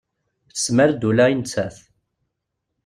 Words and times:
Tesmar-d 0.53 1.01
ula 1.09 1.25
i 1.31 1.35
nettat. 1.35 1.77